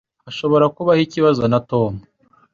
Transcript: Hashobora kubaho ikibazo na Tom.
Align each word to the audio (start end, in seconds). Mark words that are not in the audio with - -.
Hashobora 0.25 0.65
kubaho 0.75 1.01
ikibazo 1.07 1.43
na 1.51 1.59
Tom. 1.69 1.91